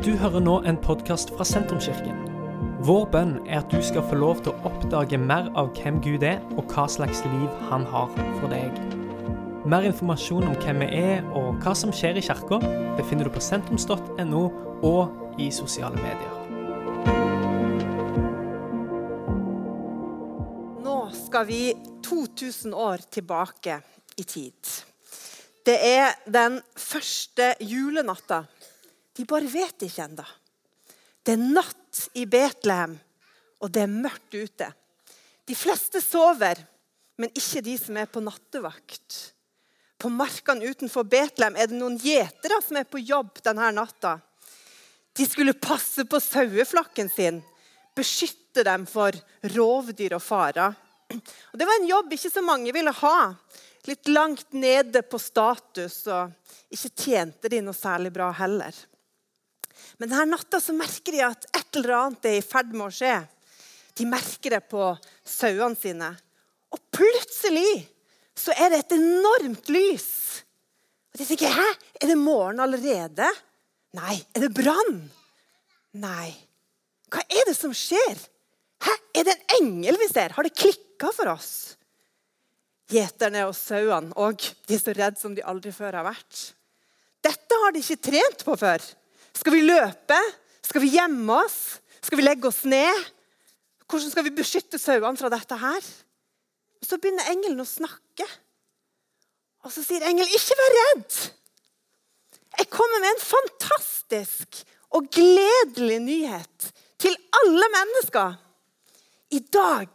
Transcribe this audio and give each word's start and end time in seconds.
Du 0.00 0.14
hører 0.16 0.40
nå 0.40 0.54
en 0.64 0.78
podkast 0.80 1.28
fra 1.36 1.44
Sentrumskirken. 1.44 2.22
Vår 2.88 3.02
bønn 3.12 3.34
er 3.44 3.58
at 3.58 3.68
du 3.68 3.82
skal 3.84 4.00
få 4.08 4.16
lov 4.16 4.38
til 4.40 4.54
å 4.54 4.70
oppdage 4.70 5.18
mer 5.20 5.50
av 5.60 5.74
hvem 5.76 5.98
Gud 6.00 6.22
er, 6.24 6.38
og 6.56 6.70
hva 6.72 6.86
slags 6.88 7.18
liv 7.26 7.58
han 7.68 7.84
har 7.92 8.08
for 8.38 8.48
deg. 8.48 8.78
Mer 9.68 9.84
informasjon 9.84 10.46
om 10.48 10.54
hvem 10.62 10.80
vi 10.80 11.02
er 11.02 11.28
og 11.36 11.60
hva 11.60 11.74
som 11.76 11.92
skjer 11.92 12.16
i 12.16 12.22
kirka, 12.24 12.62
befinner 12.96 13.28
du 13.28 13.34
på 13.34 13.42
sentrums.no 13.44 14.40
og 14.88 15.36
i 15.36 15.50
sosiale 15.52 16.00
medier. 16.00 16.32
Nå 20.80 20.96
skal 21.26 21.44
vi 21.50 21.60
2000 22.08 22.72
år 22.72 23.04
tilbake 23.18 23.76
i 24.16 24.24
tid. 24.24 24.80
Det 25.68 25.76
er 25.76 26.16
den 26.24 26.56
første 26.88 27.52
julenatta. 27.60 28.46
De 29.20 29.26
bare 29.28 29.48
vet 29.52 29.84
ikke 29.84 30.06
ennå. 30.06 30.24
Det 31.20 31.34
er 31.36 31.42
natt 31.42 32.06
i 32.16 32.24
Betlehem, 32.24 32.94
og 33.60 33.68
det 33.74 33.82
er 33.84 33.92
mørkt 33.92 34.32
ute. 34.32 34.70
De 35.44 35.56
fleste 35.58 36.00
sover, 36.00 36.62
men 37.20 37.32
ikke 37.36 37.60
de 37.66 37.74
som 37.76 37.98
er 38.00 38.08
på 38.08 38.22
nattevakt. 38.24 39.18
På 40.00 40.08
markene 40.08 40.70
utenfor 40.72 41.04
Betlehem 41.04 41.58
er 41.60 41.68
det 41.68 41.76
noen 41.76 41.98
gjetere 42.00 42.62
som 42.64 42.78
er 42.80 42.88
på 42.88 43.02
jobb 43.04 43.42
denne 43.44 43.68
natta. 43.76 44.14
De 45.12 45.26
skulle 45.28 45.52
passe 45.52 46.06
på 46.08 46.20
saueflokken 46.24 47.12
sin, 47.12 47.42
beskytte 47.92 48.64
dem 48.64 48.86
for 48.88 49.12
rovdyr 49.52 50.16
og 50.16 50.24
farer. 50.24 50.78
Og 51.12 51.58
Det 51.60 51.68
var 51.68 51.76
en 51.76 51.90
jobb 51.90 52.16
ikke 52.16 52.32
så 52.32 52.40
mange 52.46 52.72
ville 52.72 52.94
ha. 53.02 53.18
Litt 53.84 54.08
langt 54.08 54.56
nede 54.56 55.02
på 55.04 55.20
status, 55.20 56.06
og 56.08 56.72
ikke 56.72 56.94
tjente 57.04 57.52
de 57.52 57.60
noe 57.64 57.76
særlig 57.76 58.14
bra 58.16 58.30
heller. 58.40 58.72
Men 59.98 60.10
denne 60.10 60.30
natta 60.32 60.60
så 60.62 60.74
merker 60.76 61.14
de 61.14 61.22
at 61.26 61.46
et 61.56 61.78
eller 61.80 61.96
annet 61.96 62.28
er 62.30 62.38
i 62.38 62.44
ferd 62.44 62.72
med 62.74 62.88
å 62.88 62.94
skje. 62.94 63.14
De 63.98 64.06
merker 64.08 64.56
det 64.56 64.62
på 64.70 64.90
sauene 65.26 65.78
sine. 65.78 66.10
Og 66.70 66.82
plutselig 66.94 67.86
så 68.38 68.54
er 68.56 68.72
det 68.72 68.84
et 68.84 68.96
enormt 68.96 69.70
lys. 69.72 70.10
Og 71.12 71.20
De 71.20 71.26
tenker 71.26 71.52
Hæ? 71.52 71.66
Er 72.00 72.12
det 72.12 72.18
morgen 72.18 72.62
allerede? 72.62 73.26
Nei. 73.98 74.20
Er 74.34 74.46
det 74.46 74.54
brann? 74.54 75.02
Nei. 75.98 76.30
Hva 77.10 77.24
er 77.26 77.50
det 77.50 77.56
som 77.58 77.74
skjer? 77.74 78.20
Hæ? 78.86 78.94
Er 79.18 79.26
det 79.26 79.34
en 79.34 79.58
engel 79.58 79.98
vi 80.00 80.08
ser? 80.12 80.36
Har 80.36 80.46
det 80.46 80.54
klikka 80.56 81.10
for 81.14 81.32
oss? 81.34 81.74
Gjeterne 82.90 83.44
og 83.46 83.54
sauene 83.54 84.14
og 84.18 84.40
de 84.66 84.74
er 84.74 84.82
så 84.82 84.94
redde 84.96 85.20
som 85.20 85.34
de 85.34 85.44
aldri 85.46 85.74
før 85.74 86.00
har 86.00 86.06
vært. 86.08 86.40
Dette 87.22 87.58
har 87.62 87.74
de 87.74 87.82
ikke 87.82 88.02
trent 88.08 88.44
på 88.46 88.56
før. 88.58 88.82
Skal 89.40 89.56
vi 89.56 89.64
løpe? 89.64 90.18
Skal 90.60 90.84
vi 90.84 90.92
gjemme 90.94 91.40
oss? 91.46 91.80
Skal 92.04 92.20
vi 92.20 92.26
legge 92.26 92.48
oss 92.50 92.62
ned? 92.68 93.08
Hvordan 93.88 94.12
skal 94.12 94.26
vi 94.26 94.36
beskytte 94.36 94.78
sauene 94.78 95.18
fra 95.18 95.30
dette 95.32 95.56
her? 95.58 95.86
Så 96.84 96.98
begynner 97.00 97.30
engelen 97.32 97.62
å 97.62 97.68
snakke. 97.68 98.26
Og 99.64 99.72
så 99.72 99.82
sier 99.84 100.04
engelen, 100.08 100.28
'Ikke 100.28 100.56
vær 100.56 100.76
redd. 100.76 101.16
Jeg 102.58 102.70
kommer 102.70 103.00
med 103.00 103.10
en 103.10 103.24
fantastisk 103.24 104.62
og 104.90 105.10
gledelig 105.12 105.98
nyhet 106.00 106.72
til 106.98 107.16
alle 107.42 107.68
mennesker.' 107.76 108.38
I 109.30 109.38
dag 109.38 109.88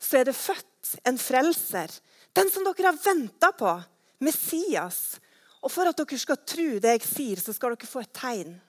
så 0.00 0.18
er 0.18 0.24
det 0.24 0.34
født 0.34 0.96
en 1.06 1.18
frelser, 1.18 1.90
den 2.34 2.50
som 2.50 2.64
dere 2.64 2.90
har 2.90 2.98
venta 3.04 3.52
på, 3.52 3.82
Messias. 4.20 5.20
Og 5.62 5.70
for 5.70 5.86
at 5.86 5.96
dere 5.96 6.18
skal 6.18 6.40
tro 6.46 6.78
det 6.82 6.96
jeg 6.96 7.06
sier, 7.06 7.36
så 7.40 7.52
skal 7.52 7.76
dere 7.76 7.86
få 7.86 8.00
et 8.00 8.12
tegn. 8.12 8.60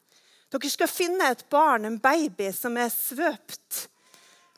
Dere 0.52 0.70
skal 0.72 0.92
finne 0.92 1.30
et 1.32 1.46
barn, 1.50 1.86
en 1.88 2.00
baby, 2.02 2.50
som 2.52 2.76
er 2.76 2.92
svøpt, 2.92 3.86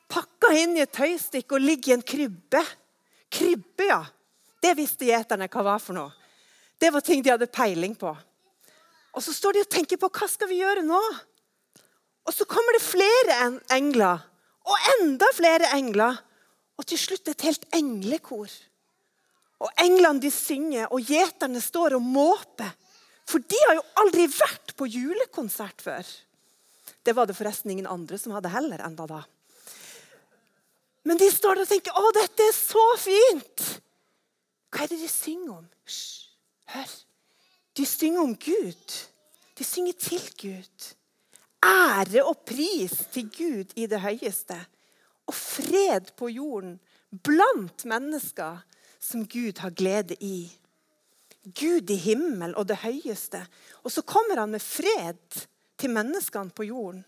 pakka 0.10 0.50
inn 0.58 0.78
i 0.78 0.84
et 0.84 0.94
tøystykke 0.94 1.58
og 1.58 1.62
ligger 1.62 1.92
i 1.92 1.96
en 1.98 2.06
krybbe. 2.06 2.62
Krybbe, 3.34 3.88
ja. 3.90 4.02
Det 4.64 4.74
visste 4.80 5.06
gjeterne 5.06 5.50
hva 5.52 5.66
var 5.66 5.82
for 5.84 5.98
noe. 5.98 6.14
Det 6.80 6.90
var 6.94 7.04
ting 7.06 7.22
de 7.24 7.32
hadde 7.34 7.52
peiling 7.52 7.94
på. 8.00 8.12
Og 9.14 9.22
Så 9.22 9.34
står 9.36 9.54
de 9.54 9.64
og 9.64 9.70
tenker 9.70 10.00
på 10.02 10.10
hva 10.10 10.28
skal 10.30 10.50
vi 10.50 10.62
gjøre 10.64 10.86
nå. 10.88 11.02
Og 12.24 12.34
så 12.34 12.48
kommer 12.50 12.74
det 12.74 12.86
flere 12.86 13.38
engler, 13.76 14.22
og 14.64 14.86
enda 14.98 15.28
flere 15.36 15.70
engler. 15.76 16.18
Og 16.80 16.88
til 16.90 16.98
slutt 16.98 17.30
et 17.30 17.46
helt 17.46 17.66
englekor. 17.76 18.50
Og 19.62 19.84
Englene 19.84 20.24
de 20.24 20.32
synger, 20.34 20.88
og 20.90 21.06
gjeterne 21.06 21.62
står 21.62 22.00
og 22.00 22.02
måper. 22.02 22.72
For 23.34 23.42
de 23.42 23.60
har 23.66 23.80
jo 23.80 23.86
aldri 24.04 24.28
vært 24.30 24.76
på 24.78 24.86
julekonsert 24.86 25.82
før. 25.82 26.06
Det 27.02 27.16
var 27.18 27.26
det 27.26 27.34
forresten 27.34 27.72
ingen 27.74 27.90
andre 27.90 28.20
som 28.22 28.36
hadde 28.36 28.52
heller 28.54 28.84
enda 28.86 29.08
da. 29.10 29.24
Men 31.04 31.18
de 31.18 31.32
står 31.34 31.58
der 31.58 31.66
og 31.66 31.72
tenker 31.72 31.98
'Å, 31.98 32.12
dette 32.14 32.46
er 32.46 32.54
så 32.54 32.84
fint'. 33.02 33.64
Hva 34.70 34.84
er 34.84 34.88
det 34.88 35.00
de 35.02 35.10
synger 35.10 35.58
om? 35.58 35.66
Hysj, 35.86 36.30
hør. 36.76 36.94
De 37.74 37.86
synger 37.86 38.22
om 38.22 38.36
Gud. 38.38 38.94
De 39.58 39.64
synger 39.64 39.94
til 39.94 40.30
Gud. 40.38 40.94
Ære 41.66 42.24
og 42.26 42.46
pris 42.46 42.94
til 43.12 43.30
Gud 43.34 43.74
i 43.76 43.86
det 43.90 44.02
høyeste. 44.02 44.58
Og 45.28 45.34
fred 45.34 46.14
på 46.18 46.30
jorden 46.30 46.80
blant 47.10 47.86
mennesker 47.86 48.62
som 49.00 49.26
Gud 49.28 49.58
har 49.58 49.70
glede 49.70 50.16
i. 50.22 50.52
Gud 51.44 51.92
i 51.92 51.98
himmel 52.00 52.54
og 52.56 52.68
det 52.70 52.80
høyeste. 52.84 53.42
Og 53.84 53.92
så 53.92 54.04
kommer 54.08 54.40
han 54.40 54.54
med 54.54 54.64
fred 54.64 55.44
til 55.80 55.92
menneskene 55.92 56.54
på 56.56 56.68
jorden. 56.70 57.04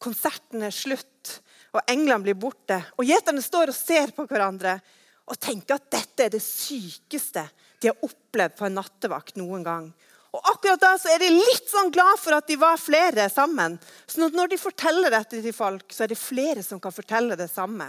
Konserten 0.00 0.64
er 0.64 0.74
slutt, 0.74 1.38
og 1.76 1.84
englene 1.88 2.24
blir 2.24 2.38
borte. 2.40 2.78
Og 2.96 3.08
Gjeterne 3.08 3.44
står 3.44 3.72
og 3.72 3.76
ser 3.76 4.12
på 4.16 4.26
hverandre 4.28 4.78
og 5.26 5.38
tenker 5.42 5.76
at 5.76 5.88
dette 5.92 6.26
er 6.26 6.32
det 6.32 6.42
sykeste 6.44 7.44
de 7.82 7.90
har 7.90 8.04
opplevd 8.06 8.56
på 8.56 8.68
en 8.68 8.78
nattevakt 8.78 9.40
noen 9.40 9.64
gang. 9.66 9.88
Og 10.36 10.50
akkurat 10.52 10.80
da 10.80 10.92
så 11.00 11.08
er 11.14 11.22
de 11.22 11.30
litt 11.32 11.68
sånn 11.70 11.90
glad 11.92 12.18
for 12.20 12.36
at 12.36 12.48
de 12.48 12.58
var 12.60 12.76
flere 12.80 13.28
sammen. 13.32 13.78
Så 14.06 14.28
når 14.28 14.52
de 14.52 14.58
forteller 14.60 15.12
dette 15.12 15.40
til 15.40 15.54
folk, 15.56 15.86
så 15.92 16.04
er 16.04 16.12
det 16.12 16.20
flere 16.20 16.64
som 16.64 16.80
kan 16.82 16.92
fortelle 16.92 17.38
det 17.40 17.48
samme. 17.52 17.88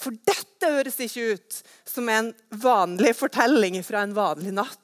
For 0.00 0.16
dette 0.24 0.70
høres 0.72 0.96
ikke 1.04 1.34
ut 1.36 1.58
som 1.88 2.08
en 2.08 2.30
vanlig 2.62 3.12
fortelling 3.18 3.76
fra 3.84 4.06
en 4.06 4.16
vanlig 4.16 4.54
natt. 4.56 4.81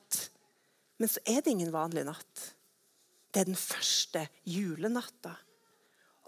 Men 0.98 1.10
så 1.10 1.22
er 1.26 1.42
det 1.42 1.52
ingen 1.54 1.74
vanlig 1.74 2.04
natt. 2.08 2.48
Det 3.30 3.42
er 3.42 3.50
den 3.50 3.58
første 3.58 4.24
julenatta. 4.48 5.34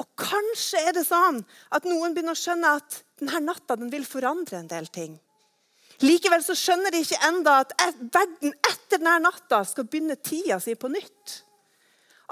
Og 0.00 0.08
kanskje 0.16 0.80
er 0.88 0.94
det 0.96 1.04
sånn 1.04 1.40
at 1.74 1.86
noen 1.88 2.14
begynner 2.14 2.36
å 2.36 2.40
skjønne 2.40 2.76
at 2.78 3.00
denne 3.20 3.42
natta 3.44 3.76
den 3.76 3.90
vil 3.92 4.06
forandre 4.08 4.60
en 4.60 4.70
del 4.70 4.88
ting. 4.92 5.18
Likevel 6.00 6.40
så 6.44 6.56
skjønner 6.56 6.94
de 6.94 7.02
ikke 7.04 7.20
enda 7.28 7.58
at 7.60 7.74
verden 8.00 8.54
etter 8.54 8.96
denne 8.96 9.18
natta 9.26 9.60
skal 9.68 9.88
begynne 9.90 10.16
tida 10.16 10.56
si 10.62 10.76
på 10.78 10.88
nytt. 10.92 11.34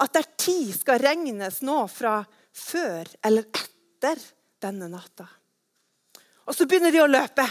At 0.01 0.15
der 0.15 0.25
tid 0.39 0.71
skal 0.73 1.01
regnes 1.03 1.59
nå 1.67 1.83
fra 1.91 2.21
før 2.55 3.09
eller 3.25 3.45
etter 3.51 4.21
denne 4.63 4.89
natta. 4.89 5.27
Og 6.49 6.55
så 6.57 6.65
begynner 6.65 6.93
de 6.93 7.03
å 7.03 7.09
løpe. 7.09 7.45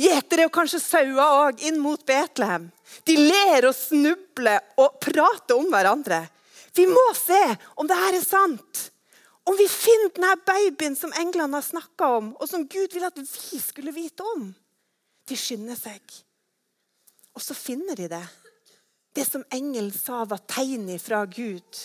Gjetere 0.00 0.46
og 0.48 0.54
kanskje 0.54 0.80
sauer 0.80 1.20
òg, 1.20 1.60
inn 1.68 1.76
mot 1.82 2.00
Betlehem. 2.08 2.70
De 3.06 3.16
ler 3.18 3.68
og 3.68 3.74
snubler 3.76 4.62
og 4.80 4.98
prater 5.02 5.58
om 5.58 5.68
hverandre. 5.72 6.24
Vi 6.74 6.86
må 6.88 7.04
se 7.16 7.42
om 7.76 7.88
det 7.88 7.98
her 7.98 8.16
er 8.16 8.24
sant. 8.24 8.88
Om 9.44 9.56
vi 9.58 9.66
finner 9.68 10.12
denne 10.14 10.36
babyen 10.46 10.94
som 10.96 11.14
englene 11.18 11.58
har 11.58 11.66
snakka 11.66 12.10
om, 12.18 12.30
og 12.38 12.46
som 12.48 12.66
Gud 12.70 12.94
vil 12.94 13.08
at 13.08 13.18
vi 13.18 13.58
skulle 13.60 13.94
vite 13.94 14.22
om. 14.36 14.52
De 15.26 15.38
skynder 15.38 15.78
seg. 15.78 16.00
Og 17.34 17.42
så 17.42 17.56
finner 17.56 17.98
de 17.98 18.06
det. 18.12 18.24
Det 19.12 19.24
som 19.26 19.44
engelen 19.52 19.92
sa 19.92 20.22
var 20.28 20.44
tegnet 20.48 21.02
fra 21.02 21.24
Gud. 21.26 21.82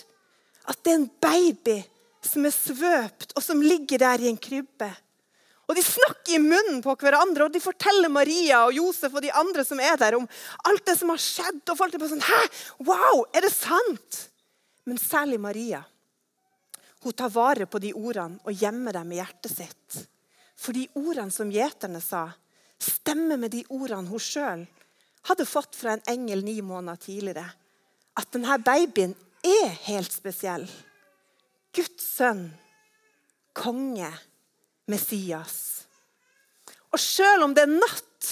At 0.68 0.84
det 0.84 0.94
er 0.94 1.02
en 1.02 1.10
baby 1.24 1.78
som 2.24 2.46
er 2.46 2.56
svøpt, 2.56 3.34
og 3.36 3.44
som 3.44 3.64
ligger 3.64 4.04
der 4.04 4.24
i 4.24 4.30
en 4.30 4.40
krybbe. 4.40 4.90
Og 5.68 5.76
De 5.76 5.84
snakker 5.84 6.38
i 6.38 6.40
munnen 6.40 6.80
på 6.84 6.96
hverandre 6.96 7.48
og 7.48 7.54
de 7.54 7.60
forteller 7.60 8.12
Maria 8.12 8.64
og 8.68 8.78
Josef 8.78 9.14
og 9.14 9.24
de 9.24 9.34
andre 9.36 9.66
som 9.68 9.82
er 9.84 9.98
der, 10.00 10.16
om 10.16 10.28
alt 10.70 10.86
det 10.88 10.96
som 11.00 11.12
har 11.12 11.20
skjedd. 11.20 11.60
Og 11.68 11.78
folk 11.80 11.94
er 11.94 12.02
bare 12.02 12.14
sånn 12.14 12.24
Hæ? 12.24 12.42
Wow, 12.88 13.26
er 13.36 13.44
det 13.44 13.52
sant? 13.52 14.22
Men 14.88 15.00
særlig 15.02 15.42
Maria. 15.44 15.84
Hun 17.04 17.14
tar 17.14 17.34
vare 17.36 17.68
på 17.68 17.82
de 17.84 17.92
ordene 17.96 18.40
og 18.48 18.56
gjemmer 18.56 18.96
dem 18.96 19.12
i 19.12 19.20
hjertet 19.20 19.54
sitt. 19.54 20.00
For 20.58 20.74
de 20.74 20.88
ordene 20.98 21.36
som 21.36 21.52
gjeterne 21.52 22.00
sa, 22.02 22.30
stemmer 22.82 23.40
med 23.40 23.52
de 23.54 23.66
ordene 23.74 24.10
hun 24.10 24.22
sjøl 24.22 24.64
hadde 25.28 25.48
fått 25.50 25.76
fra 25.76 25.98
en 25.98 26.06
engel 26.08 26.44
ni 26.46 26.62
måneder 26.64 27.00
tidligere. 27.04 27.46
At 28.18 28.32
denne 28.34 28.58
babyen 28.64 29.14
er 29.46 29.76
helt 29.86 30.14
spesiell. 30.14 30.66
Guds 31.76 32.06
sønn, 32.16 32.48
konge 33.54 34.10
Messias. 34.88 35.88
Og 36.94 37.00
selv 37.02 37.48
om 37.48 37.56
det 37.56 37.66
er 37.68 37.74
natt, 37.74 38.30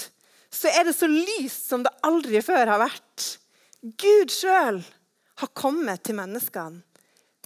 så 0.50 0.72
er 0.72 0.88
det 0.88 0.96
så 0.96 1.08
lyst 1.10 1.68
som 1.68 1.84
det 1.84 1.92
aldri 2.06 2.40
før 2.44 2.72
har 2.72 2.80
vært. 2.80 3.26
Gud 3.82 4.32
sjøl 4.32 4.80
har 5.42 5.52
kommet 5.54 6.04
til 6.04 6.18
menneskene. 6.18 6.82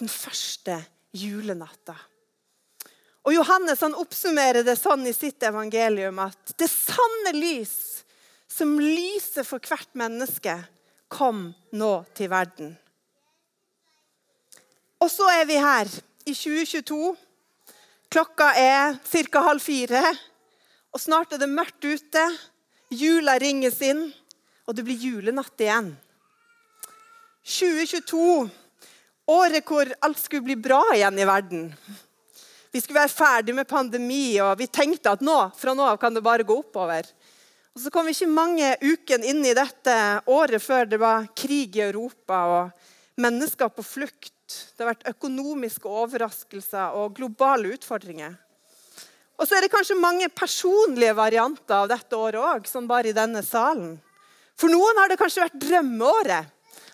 den 0.01 0.09
første 0.09 0.79
julenatta. 1.13 1.93
Og 3.29 3.35
Johannes 3.35 3.83
han 3.85 3.93
oppsummerer 4.01 4.65
det 4.65 4.79
sånn 4.81 5.05
i 5.05 5.13
sitt 5.13 5.43
evangelium 5.45 6.23
at 6.25 6.55
det 6.57 6.71
sanne 6.73 7.35
lys 7.37 7.75
som 8.49 8.79
lyser 8.81 9.45
for 9.45 9.61
hvert 9.61 9.93
menneske, 9.93 10.57
kom 11.11 11.51
nå 11.77 11.91
til 12.17 12.31
verden. 12.33 12.73
Og 15.01 15.11
så 15.13 15.27
er 15.33 15.45
vi 15.49 15.59
her 15.61 15.89
i 16.25 16.33
2022. 16.33 17.13
Klokka 18.11 18.49
er 18.59 18.97
ca. 19.07 19.41
halv 19.47 19.63
fire, 19.63 20.01
og 20.91 20.99
snart 20.99 21.31
er 21.31 21.39
det 21.39 21.47
mørkt 21.47 21.85
ute. 21.87 22.23
Jula 22.91 23.37
ringes 23.39 23.77
inn, 23.87 24.09
og 24.67 24.75
det 24.75 24.83
blir 24.83 24.99
julenatt 24.99 25.63
igjen. 25.63 25.93
2022, 27.47 28.49
året 29.31 29.63
hvor 29.71 29.93
alt 30.03 30.19
skulle 30.19 30.49
bli 30.49 30.57
bra 30.59 30.81
igjen 30.97 31.23
i 31.23 31.29
verden. 31.31 31.69
Vi 32.75 32.83
skulle 32.83 32.99
være 32.99 33.15
ferdig 33.15 33.55
med 33.55 33.71
pandemi, 33.71 34.41
og 34.43 34.59
vi 34.59 34.67
tenkte 34.67 35.15
at 35.15 35.23
nå, 35.23 35.39
fra 35.55 35.77
nå 35.79 35.87
av 35.93 36.03
kan 36.03 36.15
det 36.15 36.27
bare 36.27 36.47
gå 36.47 36.59
oppover. 36.65 37.07
Og 37.77 37.85
Så 37.85 37.95
kom 37.95 38.11
vi 38.11 38.17
ikke 38.19 38.27
mange 38.27 38.75
ukene 38.83 39.31
inn 39.31 39.47
i 39.47 39.55
dette 39.55 39.97
året 40.27 40.59
før 40.59 40.91
det 40.91 40.99
var 40.99 41.31
krig 41.39 41.79
i 41.79 41.87
Europa 41.87 42.43
og 42.57 43.23
mennesker 43.23 43.71
på 43.71 43.87
flukt. 43.87 44.35
Det 44.77 44.85
har 44.85 44.93
vært 44.93 45.09
økonomiske 45.13 45.89
overraskelser 45.89 46.97
og 46.99 47.17
globale 47.17 47.75
utfordringer. 47.77 48.37
Og 49.41 49.49
så 49.49 49.57
er 49.57 49.65
det 49.65 49.73
kanskje 49.73 49.97
mange 49.97 50.29
personlige 50.37 51.17
varianter 51.17 51.79
av 51.79 51.89
dette 51.89 52.17
året 52.17 52.41
òg, 52.45 52.67
sånn 52.69 52.89
bare 52.91 53.09
i 53.09 53.17
denne 53.17 53.41
salen. 53.47 53.95
For 54.61 54.69
noen 54.73 55.01
har 55.01 55.09
det 55.09 55.17
kanskje 55.21 55.47
vært 55.47 55.61
drømmeåret. 55.63 56.51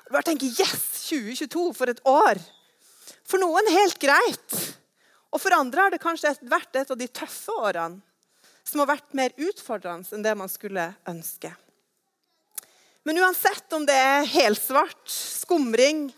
Du 0.07 0.13
bare 0.15 0.29
tenker 0.29 0.53
Yes! 0.55 0.85
2022, 1.07 1.73
for 1.75 1.91
et 1.91 2.03
år! 2.07 2.39
For 3.27 3.43
noen 3.43 3.67
helt 3.75 3.99
greit. 4.03 4.59
Og 5.35 5.43
for 5.43 5.55
andre 5.55 5.87
har 5.87 5.95
det 5.95 6.03
kanskje 6.03 6.37
vært 6.47 6.79
et 6.79 6.91
av 6.91 6.99
de 6.99 7.09
tøffe 7.11 7.55
årene 7.59 8.03
som 8.67 8.83
har 8.83 8.91
vært 8.97 9.15
mer 9.15 9.35
utfordrende 9.39 10.15
enn 10.15 10.25
det 10.27 10.35
man 10.39 10.51
skulle 10.51 10.89
ønske. 11.07 11.53
Men 13.07 13.21
uansett 13.23 13.73
om 13.77 13.85
det 13.87 13.95
er 13.95 14.27
helsvart, 14.27 15.05
skumring, 15.07 16.09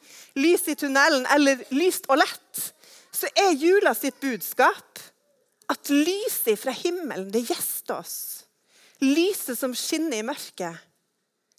lys 0.40 0.64
i 0.72 0.76
tunnelen 0.78 1.26
eller 1.28 1.60
lyst 1.76 2.08
og 2.08 2.16
lett, 2.22 2.62
så 3.12 3.28
er 3.36 3.58
jula 3.60 3.92
sitt 3.92 4.16
budskap 4.22 5.02
at 5.68 5.90
lyset 5.92 6.56
fra 6.56 6.72
himmelen, 6.72 7.28
det 7.28 7.44
gjester 7.50 7.98
oss. 7.98 8.16
Lyset 9.04 9.58
som 9.60 9.76
skinner 9.76 10.22
i 10.22 10.24
mørket, 10.24 10.80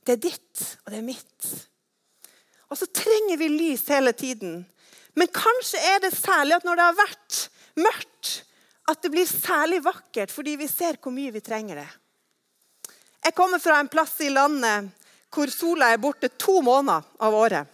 det 0.02 0.16
er 0.18 0.24
ditt, 0.24 0.66
og 0.82 0.96
det 0.96 0.98
er 0.98 1.06
mitt. 1.06 1.50
Og 2.74 2.82
så 2.82 2.90
trenger 2.90 3.38
vi 3.38 3.54
lys 3.54 3.86
hele 3.94 4.16
tiden. 4.18 4.64
Men 5.14 5.30
kanskje 5.34 5.82
er 5.92 6.02
det 6.08 6.16
særlig 6.18 6.58
at 6.58 6.66
når 6.66 6.80
det 6.80 6.88
har 6.88 7.02
vært 7.04 7.42
mørkt, 7.78 8.32
at 8.90 9.04
det 9.06 9.14
blir 9.14 9.30
særlig 9.30 9.84
vakkert 9.86 10.34
fordi 10.34 10.56
vi 10.58 10.68
ser 10.72 10.98
hvor 10.98 11.14
mye 11.14 11.34
vi 11.36 11.46
trenger 11.46 11.84
det. 11.84 11.90
Jeg 13.28 13.36
kommer 13.38 13.62
fra 13.62 13.78
en 13.78 13.92
plass 13.92 14.16
i 14.26 14.32
landet 14.34 14.90
hvor 15.34 15.52
sola 15.54 15.92
er 15.94 16.02
borte 16.02 16.30
to 16.38 16.60
måneder 16.66 17.06
av 17.22 17.36
året. 17.36 17.68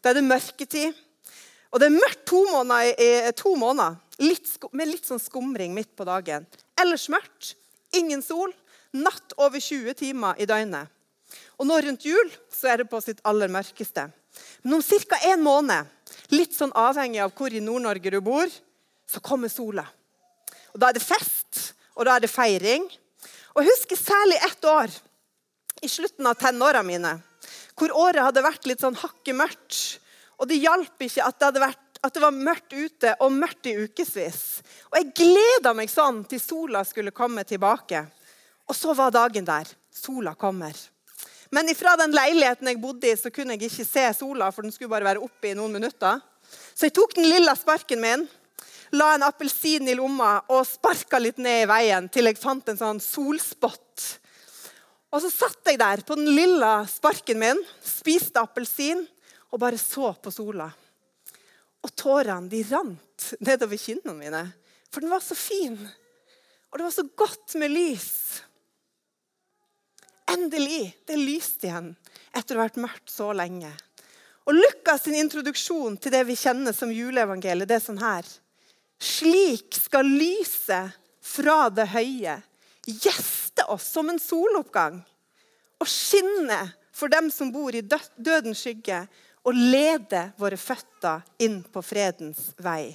Da 0.00 0.10
er 0.10 0.20
det 0.20 0.26
mørketid. 0.26 0.94
Og 1.70 1.78
det 1.78 1.86
er 1.86 1.98
mørkt 1.98 2.24
to 2.26 2.40
måneder, 2.50 2.94
i 2.98 3.32
to 3.38 3.54
måneder 3.58 3.98
litt, 4.24 4.48
med 4.74 4.90
litt 4.90 5.06
sånn 5.06 5.22
skumring 5.22 5.74
midt 5.74 5.92
på 5.96 6.06
dagen. 6.08 6.46
Ellers 6.80 7.06
mørkt, 7.12 7.54
ingen 7.94 8.22
sol, 8.24 8.52
natt 8.90 9.36
over 9.38 9.62
20 9.62 9.94
timer 9.98 10.40
i 10.40 10.48
døgnet. 10.50 10.90
Og 11.60 11.68
nå 11.68 11.76
rundt 11.84 12.06
jul 12.08 12.32
så 12.50 12.72
er 12.72 12.80
det 12.80 12.90
på 12.90 12.98
sitt 13.04 13.20
aller 13.28 13.50
mørkeste. 13.52 14.08
Men 14.62 14.78
om 14.78 14.82
ca. 14.82 15.18
en 15.30 15.44
måned, 15.44 15.86
litt 16.34 16.56
sånn 16.56 16.74
avhengig 16.74 17.20
av 17.22 17.34
hvor 17.36 17.52
i 17.54 17.62
Nord-Norge 17.62 18.10
du 18.10 18.20
bor, 18.24 18.50
så 19.06 19.22
kommer 19.22 19.50
sola. 19.50 19.86
Og 20.74 20.80
Da 20.80 20.90
er 20.90 20.98
det 20.98 21.02
fest, 21.02 21.74
og 21.94 22.06
da 22.06 22.16
er 22.16 22.20
det 22.20 22.30
feiring. 22.30 22.86
Og 23.54 23.62
Jeg 23.62 23.70
husker 23.70 23.96
særlig 23.96 24.38
ett 24.46 24.64
år 24.64 24.90
i 25.82 25.88
slutten 25.88 26.26
av 26.26 26.38
tenåra 26.40 26.82
mine, 26.86 27.16
hvor 27.78 27.92
året 27.96 28.24
hadde 28.24 28.44
vært 28.44 28.68
litt 28.68 28.82
sånn 28.82 28.98
hakket 29.00 29.36
mørkt. 29.36 29.80
Og 30.40 30.48
det 30.48 30.60
hjalp 30.60 31.04
ikke 31.04 31.24
at 31.26 31.40
det, 31.40 31.62
vært, 31.62 32.00
at 32.04 32.14
det 32.14 32.22
var 32.22 32.36
mørkt 32.36 32.72
ute 32.72 33.14
og 33.20 33.32
mørkt 33.32 33.68
i 33.68 33.76
ukevis. 33.84 34.60
Og 34.90 34.98
jeg 35.00 35.12
gleda 35.20 35.74
meg 35.76 35.92
sånn 35.92 36.22
til 36.28 36.40
sola 36.42 36.84
skulle 36.88 37.14
komme 37.16 37.44
tilbake. 37.48 38.04
Og 38.68 38.76
så 38.76 38.94
var 38.96 39.12
dagen 39.14 39.48
der. 39.48 39.68
Sola 39.90 40.34
kommer. 40.38 40.76
Men 41.50 41.68
ifra 41.68 41.96
den 41.98 42.14
leiligheten 42.14 42.68
jeg 42.70 42.78
bodde 42.80 43.08
i, 43.10 43.16
så 43.18 43.32
kunne 43.34 43.56
jeg 43.56 43.66
ikke 43.66 43.88
se 43.88 44.04
sola, 44.20 44.52
for 44.54 44.62
den 44.62 44.72
skulle 44.72 44.92
bare 44.92 45.08
være 45.08 45.24
oppe 45.24 45.50
i 45.50 45.56
noen 45.58 45.74
minutter. 45.80 46.20
Så 46.74 46.86
jeg 46.86 46.94
tok 46.94 47.16
den 47.16 47.26
lilla 47.26 47.56
sparken 47.58 48.00
min, 48.02 48.22
la 48.94 49.14
en 49.14 49.26
appelsin 49.26 49.88
i 49.90 49.96
lomma 49.98 50.36
og 50.50 50.62
sparka 50.66 51.18
litt 51.18 51.38
ned 51.42 51.64
i 51.64 51.68
veien 51.70 52.08
til 52.10 52.30
jeg 52.30 52.38
fant 52.38 52.70
en 52.70 52.78
sånn 52.78 53.02
solspott. 53.02 54.06
Og 55.10 55.22
så 55.24 55.30
satt 55.32 55.66
jeg 55.66 55.80
der 55.80 56.04
på 56.06 56.14
den 56.18 56.30
lilla 56.36 56.84
sparken 56.86 57.40
min, 57.42 57.62
spiste 57.82 58.42
appelsin 58.42 59.02
og 59.50 59.58
bare 59.62 59.78
så 59.80 60.12
på 60.22 60.30
sola. 60.30 60.68
Og 61.82 61.94
tårene 61.98 62.50
de 62.50 62.60
rant 62.70 63.32
nedover 63.42 63.80
kinnene 63.80 64.14
mine, 64.14 64.44
for 64.90 65.02
den 65.02 65.10
var 65.10 65.24
så 65.24 65.34
fin. 65.34 65.78
Og 66.70 66.78
det 66.78 66.86
var 66.86 66.94
så 66.94 67.06
godt 67.18 67.56
med 67.58 67.74
lys. 67.74 68.12
Endelig! 70.30 70.92
Det 71.06 71.18
lyste 71.18 71.66
igjen 71.66 71.94
etter 72.36 72.54
å 72.54 72.60
ha 72.60 72.68
vært 72.68 72.78
mørkt 72.78 73.10
så 73.10 73.32
lenge. 73.34 73.72
Og 74.46 74.54
Lukas 74.54 75.04
sin 75.04 75.18
introduksjon 75.18 75.98
til 75.98 76.14
det 76.14 76.22
vi 76.28 76.38
kjenner 76.38 76.74
som 76.74 76.92
juleevangeliet, 76.94 77.66
det 77.66 77.80
er 77.80 77.82
sånn 77.82 78.00
her. 78.02 78.26
Slik 79.00 79.74
skal 79.74 80.06
lyset 80.06 80.94
fra 81.24 81.64
det 81.74 81.88
høye 81.90 82.38
gjeste 83.60 83.72
oss 83.72 83.92
som 83.92 84.08
en 84.10 84.18
soloppgang 84.18 85.02
og 85.80 85.88
skinne 85.88 86.72
for 86.92 87.08
dem 87.08 87.30
som 87.30 87.52
bor 87.52 87.74
i 87.74 87.82
dødens 87.82 88.58
skygge, 88.58 89.06
og 89.42 89.54
lede 89.54 90.32
våre 90.36 90.56
føtter 90.56 91.22
inn 91.40 91.62
på 91.62 91.80
fredens 91.80 92.52
vei. 92.58 92.92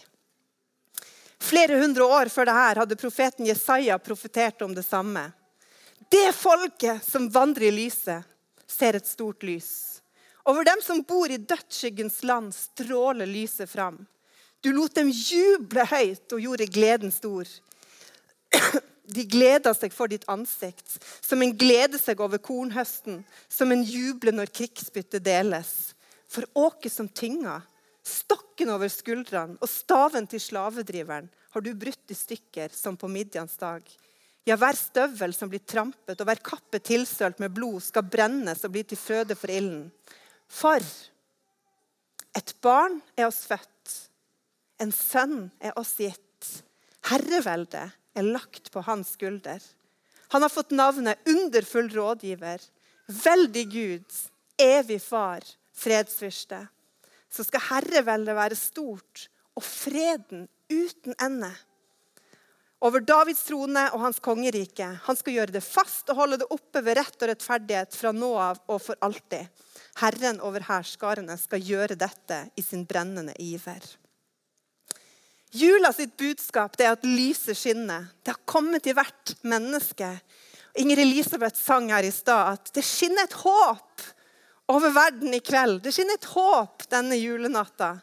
Flere 1.41 1.79
hundre 1.81 2.03
år 2.03 2.29
før 2.29 2.45
dette 2.45 2.79
hadde 2.79 2.95
profeten 3.01 3.47
Jesaja 3.47 3.97
profetert 3.97 4.61
om 4.61 4.75
det 4.75 4.85
samme. 4.85 5.31
Det 6.11 6.35
folket 6.37 7.01
som 7.03 7.31
vandrer 7.33 7.71
i 7.71 7.71
lyset, 7.71 8.21
ser 8.67 8.95
et 8.95 9.07
stort 9.07 9.41
lys. 9.43 10.01
Over 10.45 10.63
dem 10.63 10.81
som 10.85 11.01
bor 11.01 11.31
i 11.31 11.41
dødsskyggens 11.41 12.21
land, 12.23 12.53
stråler 12.53 13.25
lyset 13.25 13.69
fram. 13.69 14.05
Du 14.61 14.71
lot 14.71 14.93
dem 14.93 15.09
juble 15.09 15.85
høyt 15.89 16.29
og 16.31 16.41
gjorde 16.45 16.69
gleden 16.69 17.11
stor. 17.11 17.49
De 19.05 19.25
gleder 19.29 19.75
seg 19.77 19.93
for 19.93 20.09
ditt 20.09 20.25
ansikt, 20.31 20.97
som 21.21 21.41
en 21.43 21.53
gleder 21.57 22.01
seg 22.01 22.21
over 22.23 22.41
kornhøsten, 22.41 23.21
som 23.49 23.71
en 23.71 23.83
jubler 23.85 24.33
når 24.33 24.53
krigsbyttet 24.53 25.25
deles. 25.25 25.93
For 26.31 26.47
åket 26.57 26.93
som 26.93 27.09
tynga, 27.09 27.59
stokken 28.05 28.71
over 28.73 28.89
skuldrene 28.89 29.59
og 29.61 29.69
staven 29.69 30.27
til 30.29 30.41
slavedriveren 30.41 31.29
har 31.55 31.63
du 31.63 31.71
brutt 31.77 32.11
i 32.11 32.17
stykker 32.17 32.73
som 32.75 32.97
på 32.99 33.07
Midjans 33.07 33.55
dag. 33.61 33.85
Ja, 34.45 34.57
hver 34.61 34.77
støvel 34.77 35.33
som 35.33 35.49
blir 35.49 35.63
trampet, 35.65 36.19
og 36.19 36.27
hver 36.27 36.41
kappe 36.45 36.81
tilsølt 36.83 37.39
med 37.41 37.53
blod, 37.55 37.79
skal 37.81 38.05
brennes 38.05 38.61
og 38.65 38.73
bli 38.75 38.83
til 38.85 38.99
føde 38.99 39.37
for 39.39 39.49
ilden. 39.49 39.87
For 40.45 40.83
et 42.35 42.53
barn 42.61 42.99
er 43.17 43.29
oss 43.29 43.45
født, 43.49 43.93
en 44.83 44.91
sønn 44.93 45.47
er 45.63 45.73
oss 45.79 45.95
gitt. 45.97 46.49
Herreveldet 47.09 47.95
er 48.15 48.27
lagt 48.27 48.71
på 48.73 48.83
hans 48.87 49.13
skulder. 49.17 49.61
Han 50.33 50.41
har 50.41 50.49
fått 50.49 50.73
navnet 50.75 51.29
Underfull 51.29 51.91
rådgiver, 51.93 52.63
veldig 53.07 53.65
Gud, 53.71 54.17
evig 54.57 55.01
far, 55.03 55.45
fredsfyrste. 55.75 56.65
Så 57.29 57.45
skal 57.45 57.67
herreveldet 57.69 58.35
være 58.37 58.57
stort 58.57 59.27
og 59.55 59.63
freden 59.63 60.47
uten 60.71 61.15
ende 61.21 61.51
over 62.85 63.01
Davids 63.01 63.43
trone 63.47 63.87
og 63.95 64.01
hans 64.03 64.19
kongerike. 64.23 64.87
Han 65.07 65.17
skal 65.17 65.37
gjøre 65.39 65.55
det 65.55 65.63
fast 65.65 66.09
og 66.11 66.19
holde 66.19 66.41
det 66.41 66.49
oppe 66.53 66.83
ved 66.85 66.99
rett 66.99 67.21
og 67.23 67.31
rettferdighet 67.31 67.97
fra 67.97 68.11
nå 68.13 68.31
av 68.37 68.59
og 68.69 68.81
for 68.83 68.99
alltid. 69.05 69.47
Herren 70.01 70.41
over 70.45 70.65
hærskarene 70.67 71.37
skal 71.39 71.63
gjøre 71.63 71.97
dette 71.97 72.41
i 72.59 72.65
sin 72.65 72.83
brennende 72.85 73.33
iver. 73.41 73.81
Jula 75.55 75.93
sitt 75.95 76.17
budskap 76.19 76.73
er 76.81 76.91
at 76.91 77.05
lyset 77.07 77.55
skinner. 77.55 78.09
Det 78.19 78.33
har 78.33 78.41
kommet 78.49 78.83
til 78.83 78.95
hvert 78.97 79.35
menneske. 79.47 80.09
Inger 80.75 80.99
Elisabeth 80.99 81.55
sang 81.55 81.87
her 81.93 82.03
i 82.03 82.11
stad 82.11 82.57
at 82.57 82.71
det 82.75 82.83
skinner 82.83 83.23
et 83.23 83.37
håp 83.39 84.03
over 84.73 84.91
verden 84.91 85.31
i 85.37 85.39
kveld. 85.39 85.79
Det 85.85 85.93
skinner 85.95 86.19
et 86.19 86.27
håp 86.33 86.83
denne 86.91 87.15
julenatta. 87.15 87.93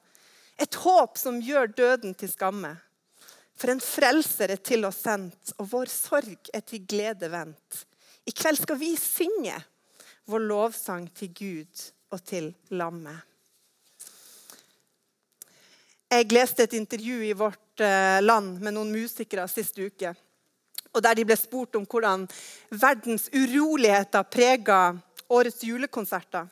Et 0.56 0.80
håp 0.84 1.20
som 1.20 1.42
gjør 1.44 1.74
døden 1.76 2.16
til 2.16 2.32
skamme. 2.32 2.72
For 3.58 3.74
en 3.74 3.84
frelser 3.84 4.54
er 4.54 4.62
til 4.64 4.86
oss 4.88 5.02
sendt, 5.04 5.52
og 5.60 5.68
vår 5.74 5.92
sorg 5.92 6.48
er 6.54 6.64
til 6.64 6.86
glede 6.88 7.28
vendt. 7.30 7.82
I 8.24 8.32
kveld 8.32 8.62
skal 8.62 8.80
vi 8.80 8.94
synge 8.96 9.58
vår 10.30 10.46
lovsang 10.48 11.10
til 11.12 11.34
Gud 11.36 11.84
og 12.14 12.24
til 12.24 12.52
lammet. 12.72 13.31
Jeg 16.12 16.26
leste 16.28 16.66
et 16.66 16.74
intervju 16.76 17.22
i 17.24 17.32
Vårt 17.32 17.80
eh, 17.80 18.18
Land 18.20 18.58
med 18.60 18.74
noen 18.76 18.90
musikere 18.92 19.46
sist 19.48 19.78
uke. 19.80 20.10
og 20.92 21.00
Der 21.00 21.16
de 21.16 21.24
ble 21.24 21.36
spurt 21.40 21.78
om 21.78 21.86
hvordan 21.88 22.26
verdens 22.68 23.30
uroligheter 23.32 24.26
prega 24.28 24.92
årets 25.32 25.64
julekonserter. 25.64 26.50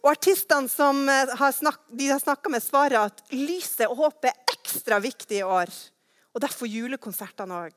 Og 0.00 0.08
Artistene 0.14 0.72
som 0.72 1.04
de 1.04 2.08
har 2.08 2.22
snakka 2.24 2.48
med, 2.48 2.64
svarer 2.64 3.10
at 3.12 3.20
lyset 3.36 3.84
og 3.90 4.06
håpet 4.06 4.30
er 4.32 4.56
ekstra 4.56 4.98
viktig 5.04 5.42
i 5.42 5.44
år. 5.44 5.68
Og 6.32 6.40
derfor 6.40 6.64
julekonsertene 6.64 7.60
òg. 7.68 7.76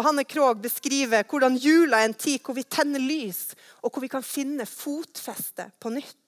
Og 0.00 0.04
Hanne 0.08 0.24
Krogh 0.24 0.64
beskriver 0.64 1.28
hvordan 1.28 1.60
jula 1.60 2.00
er 2.00 2.08
en 2.08 2.16
tid 2.16 2.40
hvor 2.40 2.56
vi 2.56 2.64
tenner 2.64 3.04
lys, 3.04 3.50
og 3.84 3.92
hvor 3.92 4.00
vi 4.00 4.12
kan 4.16 4.24
finne 4.24 4.64
fotfeste 4.64 5.68
på 5.76 5.92
nytt. 5.92 6.25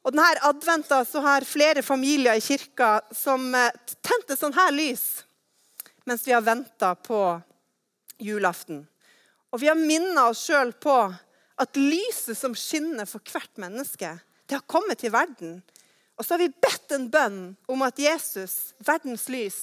Og 0.00 0.14
denne 0.14 0.44
adventa 0.48 1.02
har 1.24 1.44
flere 1.44 1.82
familier 1.84 2.38
i 2.38 2.44
kirka 2.44 3.00
som 3.12 3.50
eh, 3.54 3.72
tente 4.00 4.36
sånn 4.38 4.56
her 4.56 4.72
lys 4.72 5.24
mens 6.08 6.24
vi 6.26 6.32
har 6.32 6.42
venta 6.42 6.94
på 6.96 7.18
julaften. 8.18 8.80
Og 9.52 9.60
vi 9.62 9.68
har 9.68 9.78
minna 9.78 10.24
oss 10.30 10.40
sjøl 10.48 10.72
på 10.72 10.94
at 11.60 11.76
lyset 11.78 12.38
som 12.38 12.56
skinner 12.56 13.06
for 13.06 13.22
hvert 13.30 13.60
menneske, 13.60 14.16
det 14.48 14.56
har 14.56 14.66
kommet 14.66 15.02
til 15.02 15.12
verden. 15.14 15.60
Og 16.16 16.24
så 16.24 16.34
har 16.34 16.42
vi 16.42 16.50
bedt 16.50 16.96
en 16.96 17.06
bønn 17.12 17.40
om 17.70 17.84
at 17.86 18.00
Jesus, 18.00 18.72
verdens 18.82 19.28
lys, 19.30 19.60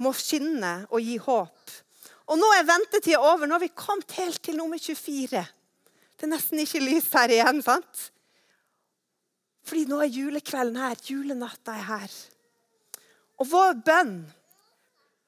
må 0.00 0.14
skinne 0.16 0.86
og 0.88 1.02
gi 1.04 1.18
håp. 1.22 1.74
Og 2.32 2.38
nå 2.40 2.48
er 2.56 2.66
ventetida 2.66 3.20
over. 3.20 3.46
Nå 3.46 3.58
har 3.58 3.62
vi 3.62 3.74
kommet 3.76 4.14
helt 4.16 4.40
til 4.42 4.56
nummer 4.58 4.80
24. 4.80 5.42
Det 6.16 6.26
er 6.26 6.32
nesten 6.32 6.62
ikke 6.62 6.82
lys 6.82 7.10
her 7.12 7.34
igjen. 7.34 7.60
sant? 7.62 8.08
Fordi 9.62 9.86
nå 9.88 10.00
er 10.02 10.12
julekvelden 10.12 10.78
her. 10.82 11.02
Julenatta 11.06 11.76
er 11.78 11.88
her. 11.88 12.14
Og 13.40 13.48
vår 13.50 13.78
bønn 13.86 14.16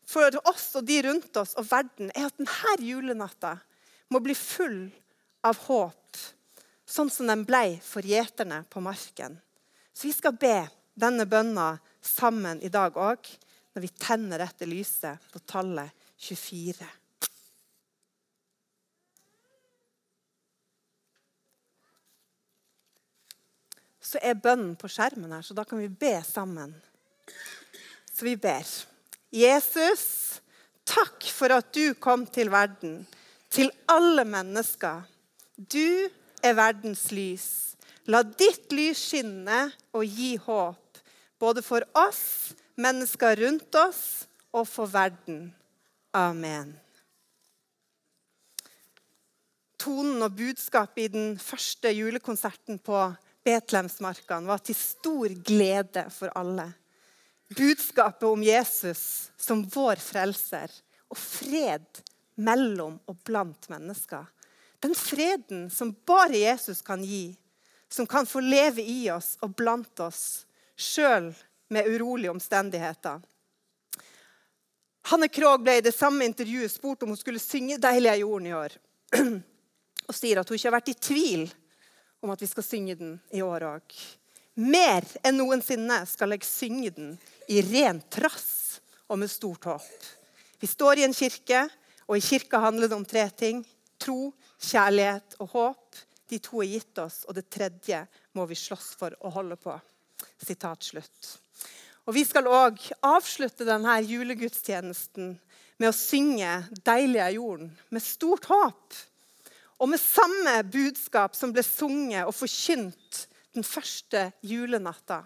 for 0.09 0.41
oss 0.51 0.69
og 0.79 0.87
de 0.89 1.01
rundt 1.07 1.37
oss 1.41 1.55
og 1.59 1.67
verden 1.71 2.11
er 2.15 2.29
at 2.29 2.37
denne 2.39 2.75
julenatta 2.85 3.57
må 4.13 4.21
bli 4.23 4.37
full 4.37 4.87
av 5.45 5.59
håp, 5.67 6.19
sånn 6.87 7.11
som 7.11 7.29
den 7.29 7.45
ble 7.49 7.79
for 7.85 8.05
gjeterne 8.07 8.63
på 8.71 8.83
marken. 8.85 9.39
Så 9.95 10.09
vi 10.09 10.15
skal 10.15 10.37
be 10.37 10.57
denne 10.95 11.27
bønna 11.27 11.75
sammen 12.05 12.61
i 12.63 12.71
dag 12.73 12.97
òg, 13.01 13.27
når 13.75 13.83
vi 13.83 13.91
tenner 13.99 14.45
dette 14.45 14.69
lyset 14.69 15.25
på 15.33 15.43
tallet 15.49 15.91
24. 16.21 16.87
så 24.15 24.23
er 24.23 24.39
bønnen 24.39 24.75
på 24.79 24.89
skjermen 24.91 25.33
her, 25.35 25.43
så 25.43 25.57
da 25.57 25.65
kan 25.67 25.81
vi 25.83 25.91
be 25.91 26.15
sammen. 26.27 26.75
Så 28.15 28.27
vi 28.29 28.37
ber. 28.39 28.63
Jesus, 29.35 30.05
takk 30.87 31.27
for 31.35 31.57
at 31.57 31.73
du 31.75 31.97
kom 31.99 32.23
til 32.31 32.53
verden, 32.55 33.01
til 33.51 33.73
alle 33.91 34.23
mennesker. 34.29 35.03
Du 35.59 36.07
er 36.45 36.55
verdens 36.55 37.09
lys. 37.15 37.49
La 38.07 38.23
ditt 38.23 38.71
lys 38.75 39.01
skinne 39.01 39.65
og 39.97 40.07
gi 40.07 40.37
håp, 40.45 41.03
både 41.41 41.65
for 41.65 41.83
oss, 41.99 42.55
mennesker 42.79 43.41
rundt 43.43 43.75
oss 43.81 44.05
og 44.55 44.69
for 44.69 44.91
verden. 44.91 45.49
Amen. 46.15 46.77
Tonen 49.81 50.23
og 50.23 50.37
budskapet 50.39 51.09
i 51.09 51.13
den 51.13 51.39
første 51.43 51.91
julekonserten 51.91 52.79
på 52.79 53.01
Betlehemsmarkene 53.45 54.49
var 54.49 54.63
til 54.65 54.77
stor 54.79 55.35
glede 55.45 56.07
for 56.11 56.33
alle. 56.39 56.71
Budskapet 57.55 58.25
om 58.29 58.43
Jesus 58.43 59.31
som 59.37 59.63
vår 59.69 60.01
frelser 60.01 60.73
og 61.13 61.19
fred 61.21 62.01
mellom 62.41 62.97
og 63.05 63.19
blant 63.27 63.69
mennesker. 63.69 64.25
Den 64.81 64.97
freden 64.97 65.69
som 65.71 65.93
bare 66.07 66.41
Jesus 66.41 66.81
kan 66.85 67.05
gi, 67.05 67.37
som 67.89 68.07
kan 68.07 68.27
få 68.27 68.41
leve 68.41 68.83
i 68.83 69.11
oss 69.13 69.35
og 69.45 69.55
blant 69.57 70.01
oss, 70.01 70.45
sjøl 70.77 71.31
med 71.73 71.89
urolige 71.89 72.33
omstendigheter. 72.33 73.21
Hanne 75.05 75.29
Krogh 75.29 75.61
ble 75.63 75.79
i 75.79 75.85
det 75.85 75.93
samme 75.95 76.25
intervjuet 76.25 76.73
spurt 76.73 77.05
om 77.05 77.13
hun 77.13 77.21
skulle 77.21 77.43
synge 77.43 77.77
'Deilig 77.77 78.11
er 78.11 78.23
jorden' 78.25 78.49
i 78.49 78.55
år. 78.57 78.73
Og 80.09 80.15
sier 80.17 80.41
at 80.41 80.49
hun 80.49 80.57
ikke 80.57 80.69
har 80.69 80.79
vært 80.79 80.93
i 80.93 81.01
tvil 81.01 81.45
om 82.25 82.33
at 82.33 82.43
vi 82.43 82.49
skal 82.49 82.65
synge 82.65 82.97
den 82.97 83.17
i 83.37 83.43
år 83.45 83.67
òg. 83.69 83.97
Mer 84.65 85.05
enn 85.27 85.37
noensinne 85.37 86.01
skal 86.09 86.33
jeg 86.33 86.47
synge 86.49 86.93
den 86.97 87.15
i 87.53 87.61
ren 87.67 88.01
trass 88.09 88.81
og 89.11 89.21
med 89.21 89.29
stort 89.29 89.67
håp. 89.69 90.09
Vi 90.63 90.71
står 90.71 91.03
i 91.03 91.05
en 91.05 91.17
kirke, 91.17 91.67
og 92.09 92.17
i 92.17 92.25
kirka 92.25 92.63
handler 92.63 92.89
det 92.89 92.97
om 92.97 93.05
tre 93.05 93.27
ting. 93.37 93.61
Tro, 94.01 94.33
kjærlighet 94.57 95.37
og 95.45 95.51
håp. 95.53 96.03
De 96.31 96.41
to 96.41 96.63
er 96.65 96.71
gitt 96.73 97.01
oss, 97.03 97.23
og 97.29 97.37
det 97.37 97.51
tredje 97.53 98.01
må 98.33 98.47
vi 98.49 98.57
slåss 98.57 98.95
for 98.97 99.17
å 99.21 99.33
holde 99.35 99.59
på. 99.61 99.75
Sitat 100.41 100.87
slutt. 100.87 101.35
Og 102.05 102.15
Vi 102.17 102.25
skal 102.25 102.49
òg 102.49 102.81
avslutte 103.05 103.65
denne 103.69 103.97
julegudstjenesten 104.05 105.35
med 105.81 105.89
å 105.89 105.97
synge 105.97 106.69
'Deilig 106.85 107.21
er 107.21 107.37
jorden' 107.37 107.73
med 107.91 108.03
stort 108.03 108.45
håp. 108.49 108.95
Og 109.85 109.91
med 109.93 110.01
samme 110.01 110.63
budskap 110.73 111.35
som 111.37 111.51
ble 111.53 111.61
sunget 111.61 112.25
og 112.25 112.33
forkynt 112.33 113.27
den 113.53 113.67
første 113.69 114.31
julenatta. 114.41 115.19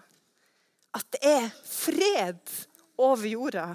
At 0.91 1.05
det 1.15 1.21
er 1.23 1.45
fred 1.63 2.51
over 2.99 3.23
jorda. 3.29 3.69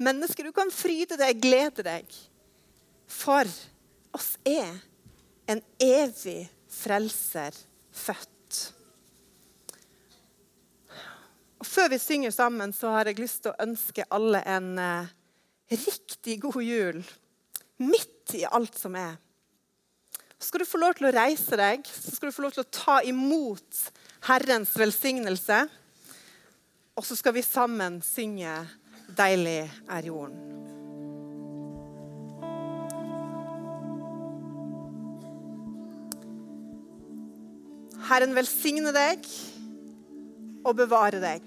Mennesker, 0.00 0.48
du 0.48 0.54
kan 0.56 0.72
fryde 0.72 1.18
deg, 1.20 1.42
glede 1.42 1.84
deg. 1.84 2.16
For 3.12 3.44
oss 4.16 4.30
er 4.48 4.72
en 5.52 5.60
evig 5.84 6.46
frelser 6.72 7.52
født. 7.92 8.62
Og 11.60 11.68
Før 11.68 11.92
vi 11.92 12.00
synger 12.00 12.32
sammen, 12.32 12.72
så 12.72 12.94
har 12.96 13.12
jeg 13.12 13.20
lyst 13.20 13.42
til 13.44 13.52
å 13.52 13.62
ønske 13.68 14.08
alle 14.16 14.40
en 14.48 14.72
eh, 14.80 15.12
riktig 15.76 16.40
god 16.40 16.60
jul. 16.64 17.04
Midt 17.84 18.36
i 18.36 18.46
alt 18.48 18.80
som 18.80 18.96
er. 18.96 19.20
Så 20.46 20.52
skal 20.52 20.62
du 20.62 20.68
få 20.70 20.78
lov 20.78 20.92
til 20.94 21.08
å 21.08 21.10
reise 21.10 21.56
deg, 21.58 21.88
så 21.90 22.12
skal 22.14 22.30
du 22.30 22.34
få 22.36 22.44
lov 22.44 22.52
til 22.54 22.62
å 22.62 22.70
ta 22.70 23.00
imot 23.02 23.78
Herrens 24.28 24.76
velsignelse. 24.78 25.56
Og 26.94 27.02
så 27.02 27.16
skal 27.18 27.34
vi 27.34 27.42
sammen 27.42 27.96
synge 27.98 28.52
'Deilig 29.10 29.66
er 29.90 30.06
jorden'. 30.06 30.38
Herren 38.06 38.38
velsigne 38.38 38.94
deg 38.94 39.26
og 40.62 40.76
bevare 40.78 41.18
deg. 41.26 41.42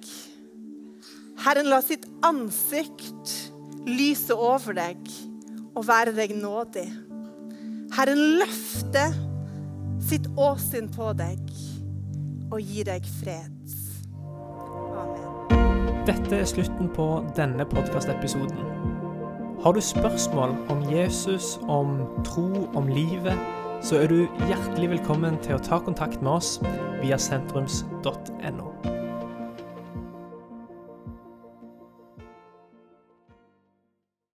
Herren 1.47 1.71
la 1.71 1.79
sitt 1.79 2.03
ansikt 2.19 3.37
lyse 3.87 4.35
over 4.35 4.75
deg 4.75 4.99
og 5.71 5.87
være 5.87 6.11
deg 6.19 6.35
nådig. 6.35 7.08
Herren 7.97 8.19
løfter 8.39 9.15
sitt 10.09 10.27
åsyn 10.37 10.89
på 10.93 11.09
deg 11.17 11.39
og 12.49 12.61
gir 12.61 12.85
deg 12.89 13.05
fred. 13.19 13.73
Amen. 14.99 16.05
Dette 16.07 16.39
er 16.39 16.49
slutten 16.49 16.89
på 16.93 17.07
denne 17.37 17.65
podkastepisoden. 17.69 18.61
Har 19.63 19.75
du 19.75 19.81
spørsmål 19.81 20.55
om 20.71 20.85
Jesus, 20.91 21.57
om 21.67 21.97
tro, 22.25 22.69
om 22.77 22.87
livet, 22.87 23.35
så 23.81 23.99
er 24.03 24.07
du 24.07 24.21
hjertelig 24.47 24.89
velkommen 24.93 25.37
til 25.43 25.57
å 25.57 25.63
ta 25.63 25.81
kontakt 25.83 26.21
med 26.21 26.31
oss 26.39 26.57
via 27.01 27.17
sentrums.no. 27.19 28.38